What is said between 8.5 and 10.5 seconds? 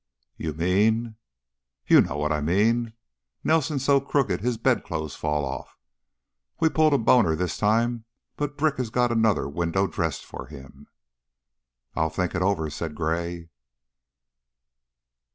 Brick has got another window dressed for